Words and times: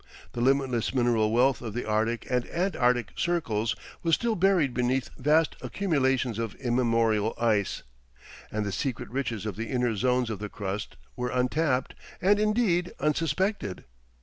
The 0.31 0.41
limitless 0.41 0.95
mineral 0.95 1.31
wealth 1.31 1.61
of 1.61 1.75
the 1.75 1.85
Arctic 1.85 2.25
and 2.27 2.47
Antarctic 2.49 3.11
circles 3.15 3.75
was 4.01 4.15
still 4.15 4.33
buried 4.35 4.73
beneath 4.73 5.11
vast 5.15 5.55
accumulations 5.61 6.39
of 6.39 6.55
immemorial 6.55 7.35
ice, 7.39 7.83
and 8.51 8.65
the 8.65 8.71
secret 8.71 9.11
riches 9.11 9.45
of 9.45 9.57
the 9.57 9.69
inner 9.69 9.95
zones 9.95 10.31
of 10.31 10.39
the 10.39 10.49
crust 10.49 10.97
were 11.15 11.29
untapped 11.29 11.93
and 12.19 12.39
indeed 12.39 12.93
unsuspected. 12.99 13.83